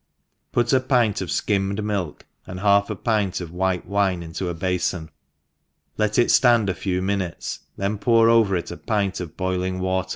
r 0.55 0.63
PUT 0.63 0.73
a 0.73 0.79
pint 0.79 1.21
of 1.21 1.29
fkimmed 1.29 1.83
milk, 1.83 2.25
and 2.47 2.61
half 2.61 2.89
a 2.89 2.95
pint 2.95 3.39
of 3.39 3.51
white 3.51 3.85
wine 3.85 4.23
into 4.23 4.49
a 4.49 4.55
bafon, 4.55 5.09
let 5.95 6.17
it 6.17 6.29
fland 6.29 6.69
a 6.69 6.73
few 6.73 7.03
minutes, 7.03 7.59
then 7.77 7.99
pour 7.99 8.27
over 8.27 8.55
it 8.55 8.71
a 8.71 8.77
pint 8.77 9.19
of 9.19 9.37
boiling 9.37 9.79
wa 9.79 10.03